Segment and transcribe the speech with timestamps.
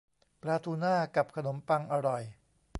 [0.41, 2.23] ปลาทูน่ากับขนมปังอร่อย